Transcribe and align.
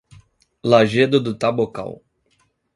Lajedo 0.63 1.21
do 1.21 1.35
Tabocal 1.37 2.01